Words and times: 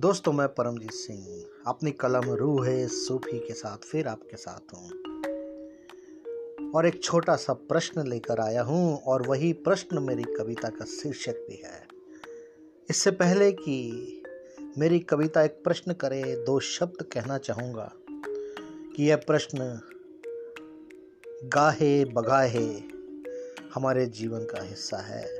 दोस्तों, 0.00 0.32
मैं 0.32 0.48
परमजीत 0.48 0.90
सिंह, 0.90 1.44
अपनी 1.66 1.90
कलम 1.90 2.30
रूह 2.32 2.66
है 2.66 2.88
सूफी 2.88 3.38
के 3.38 3.54
साथ 3.54 3.78
फिर 3.78 4.08
आपके 4.08 4.36
साथ 4.36 4.74
हूँ। 4.74 4.90
और 6.70 6.86
एक 6.86 7.02
छोटा 7.02 7.36
सा 7.36 7.52
प्रश्न 7.52 8.06
लेकर 8.06 8.40
आया 8.40 8.62
हूँ, 8.62 9.02
और 9.02 9.28
वही 9.28 9.52
प्रश्न 9.52 10.02
मेरी 10.02 10.22
कविता 10.22 10.68
का 10.68 10.84
शीर्षक 10.84 11.32
भी 11.32 11.62
है। 11.64 11.88
इससे 12.90 13.10
पहले 13.10 13.52
कि 13.52 14.22
मेरी 14.78 15.00
कविता 15.00 15.42
एक 15.42 15.60
प्रश्न 15.64 15.92
करे, 15.92 16.44
दो 16.46 16.60
शब्द 16.60 17.02
कहना 17.02 17.38
चाहूँगा 17.38 17.92
कि 18.96 19.10
यह 19.10 19.16
प्रश्न 19.16 19.80
गाहे 21.44 22.04
बगाहे 22.04 22.82
हमारे 23.74 24.06
जीवन 24.06 24.40
का 24.40 24.62
हिस्सा 24.62 24.96
है। 24.96 25.37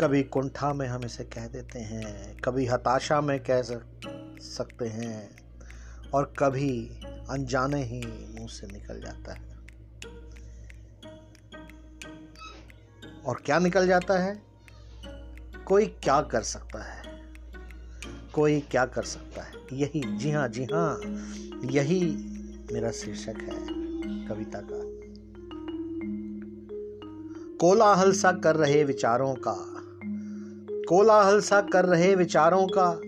कभी 0.00 0.22
कुंठा 0.22 0.74
में 0.74 0.88
हम 0.88 1.04
इसे 1.04 1.24
कह 1.24 1.46
देते 1.46 1.78
हैं, 1.78 2.36
कभी 2.36 2.66
हताशा 2.66 3.20
में 3.20 3.40
कह 3.40 3.62
सकते 4.42 4.86
हैं, 4.86 5.36
और 6.14 6.34
कभी 6.38 7.00
अनजाने 7.30 7.84
ही 7.84 8.00
मुँह 8.34 8.48
से 8.48 8.66
निकल 8.66 9.00
जाता 9.00 9.32
है। 9.32 9.54
और 13.26 13.42
क्या 13.44 13.58
निकल 13.58 13.86
जाता 13.86 14.18
है? 14.18 14.42
कोई 15.66 15.86
क्या 15.86 16.20
कर 16.20 16.42
सकता 16.42 16.82
है? 16.82 17.02
कोई 18.32 18.60
क्या 18.60 18.86
कर 18.86 19.02
सकता 19.02 19.42
है? 19.42 19.52
यही, 19.72 20.16
जी 20.18 20.30
हाँ 20.30 20.48
जी 20.48 20.64
हाँ 20.64 21.00
यही 21.70 22.16
मेरा 22.72 22.90
शीर्षक 22.90 23.36
है 23.38 23.66
कविता 24.28 24.60
का। 24.60 24.84
कोलाहल 27.58 28.12
सा 28.12 28.32
कर 28.32 28.56
रहे 28.56 28.84
विचारों 28.84 29.34
का 29.34 29.73
कोलाहल 30.88 31.40
सा 31.40 31.60
कर 31.60 31.84
रहे 31.84 32.14
विचारों 32.14 32.66
का। 32.78 33.00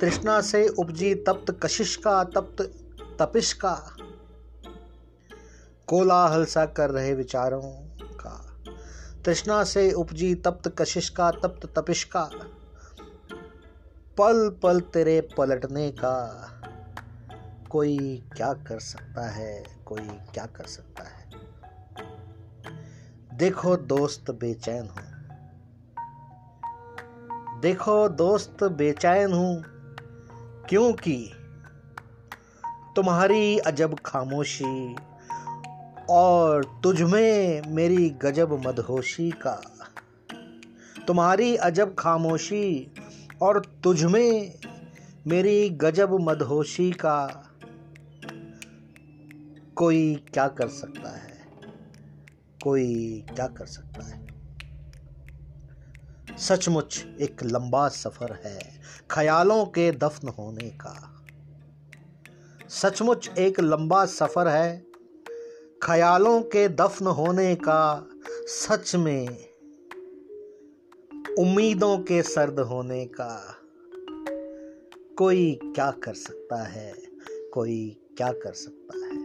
तृष्णा 0.00 0.40
से 0.40 0.68
उपजी 0.68 1.14
तप्त 1.14 1.60
कशिश 1.62 1.96
का, 1.96 2.24
तप्त 2.24 2.62
तपिश 3.22 3.52
का। 3.52 3.96
कोलाहल 5.86 6.44
सा 6.44 6.66
कर 6.66 6.90
रहे 6.90 7.14
विचारों 7.14 7.62
का। 8.14 8.56
तृष्णा 9.24 9.64
से 9.64 9.92
उपजी 9.92 10.34
तप्त 10.34 10.74
कशिश 10.78 11.08
का, 11.08 11.30
तप्त 11.30 11.78
तपिश 11.78 12.04
का। 12.04 12.30
पल 14.18 14.58
पल 14.62 14.80
तेरे 14.80 15.28
पलटने 15.38 15.90
का। 15.90 16.50
कोई 17.70 18.24
क्या 18.36 18.52
कर 18.52 18.78
सकता 18.80 19.28
है, 19.28 19.64
कोई 19.86 20.08
क्या 20.34 20.46
कर 20.46 20.64
सकता 20.64 21.04
है। 21.04 21.30
देखो 23.34 23.76
दोस्त 23.76 24.30
बेचैन 24.30 24.88
हूँ। 24.88 25.13
देखो 27.60 28.08
दोस्त, 28.08 28.64
बेचैन 28.64 29.32
हूँ। 29.32 29.64
क्योंकि 30.68 31.30
तुम्हारी 32.96 33.58
अजब 33.58 33.98
खामोशी 34.06 34.96
और 36.10 36.80
तुझमें 36.82 37.62
मेरी 37.66 38.10
गजब 38.10 38.66
मदहोशी 38.66 39.30
का, 39.30 39.62
तुम्हारी 41.06 41.56
अजब 41.56 41.94
खामोशी 41.94 42.94
और 43.42 43.60
तुझमें 43.84 44.58
मेरी 45.26 45.70
गजब 45.70 46.12
मदहोशी 46.20 46.90
का 46.90 47.50
कोई 49.76 50.14
क्या 50.14 50.48
कर 50.48 50.68
सकता 50.68 51.16
है? 51.16 51.46
कोई 52.64 53.24
क्या 53.36 53.46
कर 53.46 53.66
सकता 53.66 54.04
है? 54.04 54.33
सचमुच 56.38 57.04
एक 57.20 57.42
लंबा 57.44 57.88
सफ़र 57.88 58.32
है 58.32 58.80
ख्यालों 59.10 59.64
के 59.64 59.92
दफन 59.92 60.28
होने 60.28 60.68
का। 60.70 61.24
सचमुच 62.68 63.30
एक 63.38 63.60
लंबा 63.60 64.04
सफ़र 64.06 64.48
है 64.48 64.86
ख्यालों 65.82 66.42
के 66.42 66.68
दफन 66.68 67.06
होने 67.06 67.54
का। 67.54 68.06
सच 68.46 68.94
में 68.94 69.28
उम्मीदों 71.38 71.98
के 71.98 72.22
सर्द 72.22 72.60
होने 72.60 73.04
का। 73.06 73.56
कोई 75.18 75.58
क्या 75.64 75.90
कर 75.90 76.14
सकता 76.14 76.62
है, 76.62 76.92
कोई 77.52 78.00
क्या 78.16 78.32
कर 78.32 78.52
सकता 78.52 78.96
है। 78.96 79.24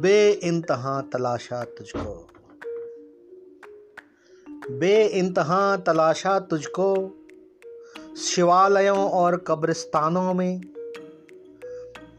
बे 0.00 0.30
इंतहा 0.30 1.00
तलाशा 1.00 1.64
तुझको। 1.64 2.26
बे 4.70 5.06
इंतहा 5.06 5.76
तलाशा 5.76 6.38
तुझको, 6.38 7.14
शिवालयों 8.16 9.10
और 9.10 9.36
कब्रिस्तानों 9.36 10.34
में। 10.34 10.60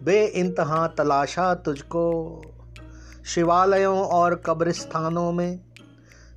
बे 0.04 0.26
इंतहा 0.26 0.88
तलाशा 0.88 1.56
तुझको, 1.56 2.42
शिवालयों 3.26 4.00
और 4.00 4.36
कब्रिस्तानों 4.36 5.32
में। 5.32 5.60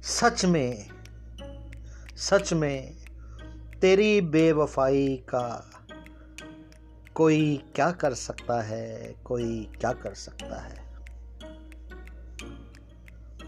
सच 0.03 0.45
में 0.45 0.87
सच 2.17 2.53
में, 2.53 2.97
तेरी 3.81 4.21
बेवफाई 4.21 5.17
का 5.17 5.71
कोई 7.15 7.65
क्या 7.75 7.91
कर 7.91 8.15
सकता 8.15 8.63
है, 8.63 9.15
कोई 9.25 9.73
क्या 9.81 9.93
कर 9.93 10.15
सकता 10.15 10.63
है? 10.63 10.85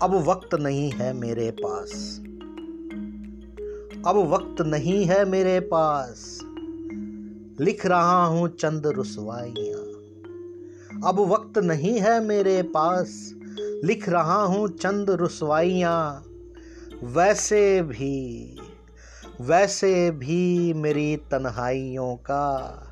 अब 0.03 0.15
वक्त 0.15 0.55
नहीं 0.55 0.91
है 0.91 1.13
मेरे 1.13 1.51
पास। 1.51 2.23
अब 4.07 4.17
वक्त 4.17 4.61
नहीं 4.61 5.05
है 5.05 5.25
मेरे 5.25 5.61
पास। 5.61 6.41
लिख 7.61 7.87
रहा 7.87 8.27
हूँ 8.27 8.49
चंद 8.49 8.87
रुसवाइयाँ। 8.87 9.81
अब 11.11 11.21
वक्त 11.21 11.59
नहीं 11.59 12.01
है 12.01 12.21
मेरे 12.21 12.63
पास। 12.63 13.35
लिख 13.85 14.09
रहा 14.09 14.43
हूँ 14.43 14.69
चंद 14.69 15.11
रुसवाइयाँ। 15.11 16.25
वैसे 17.05 17.83
भी 17.83 18.59
वैसे 19.41 20.11
भी 20.11 20.73
मेरी 20.73 21.17
तन्हाइयों 21.17 22.17
का। 22.17 22.83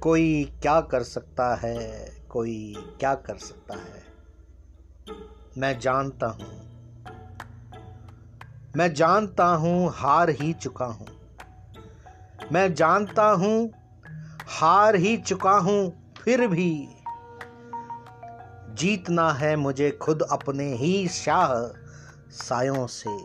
कोई 0.00 0.52
क्या 0.62 0.80
कर 0.80 1.02
सकता 1.02 1.54
है, 1.54 2.12
कोई 2.28 2.74
क्या 3.00 3.14
कर 3.14 3.36
सकता 3.36 3.74
है। 3.74 4.02
मैं 5.58 5.78
जानता 5.78 6.26
हूँ 6.26 6.69
मैं 8.76 8.94
जानता 8.94 9.46
हूँ, 9.46 9.92
हार 9.94 10.30
ही 10.30 10.52
चुका 10.52 10.84
हूँ। 10.84 11.06
मैं 12.52 12.74
जानता 12.74 13.24
हूँ, 13.30 13.70
हार 14.48 14.96
ही 14.96 15.16
चुका 15.16 15.52
हूँ, 15.52 16.12
फिर 16.24 16.46
भी 16.46 16.88
जीतना 18.74 19.32
है 19.32 19.56
मुझे 19.56 19.90
खुद 19.90 20.22
अपने 20.22 20.74
ही 20.74 21.08
शाह 21.08 21.54
सायों 22.30 22.86
से। 22.86 23.16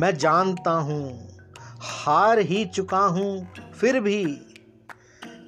मैं 0.00 0.18
जानता 0.18 0.70
हूँ, 0.70 1.28
हार 1.80 2.38
ही 2.38 2.64
चुका 2.64 3.04
हूँ, 3.06 3.54
फिर 3.80 4.00
भी 4.00 4.40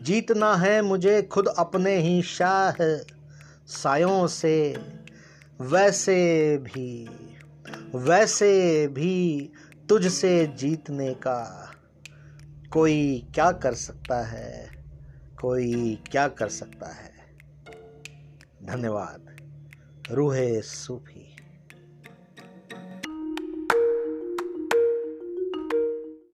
जीतना 0.02 0.54
है 0.54 0.82
मुझे 0.82 1.22
खुद 1.22 1.48
अपने 1.48 1.96
ही 1.96 2.22
शाह 2.22 2.74
सायों 3.66 4.26
से, 4.26 4.76
वैसे 5.60 6.58
भी। 6.58 7.08
वैसे 7.94 8.88
भी 8.88 9.50
तुझसे 9.88 10.46
जीतने 10.46 11.14
का 11.14 11.70
कोई 12.72 13.30
क्या 13.34 13.52
कर 13.52 13.74
सकता 13.74 14.26
है? 14.26 14.70
कोई 15.40 16.02
क्या 16.10 16.28
कर 16.28 16.48
सकता 16.48 16.92
है? 16.92 17.12
धन्यवाद। 18.62 19.26
रूहे 20.10 20.62
सूफी। 20.62 21.31